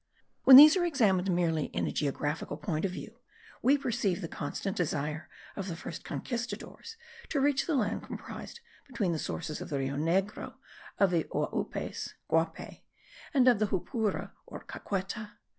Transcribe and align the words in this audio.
When 0.45 0.55
these 0.55 0.75
are 0.75 0.83
examined 0.83 1.29
merely 1.29 1.65
in 1.65 1.85
a 1.85 1.91
geographical 1.91 2.57
point 2.57 2.85
of 2.85 2.91
view, 2.91 3.19
we 3.61 3.77
perceive 3.77 4.21
the 4.21 4.27
constant 4.27 4.75
desire 4.75 5.29
of 5.55 5.67
the 5.67 5.75
first 5.75 6.03
conquistadores 6.03 6.97
to 7.29 7.39
reach 7.39 7.67
the 7.67 7.75
land 7.75 8.01
comprised 8.01 8.61
between 8.87 9.11
the 9.11 9.19
sources 9.19 9.61
of 9.61 9.69
the 9.69 9.77
Rio 9.77 9.97
Negro, 9.97 10.55
of 10.97 11.11
the 11.11 11.25
Uaupes 11.25 12.15
(Guape), 12.27 12.81
and 13.31 13.47
of 13.47 13.59
the 13.59 13.67
Jupura 13.67 14.31
or 14.47 14.63
Caqueta. 14.63 15.33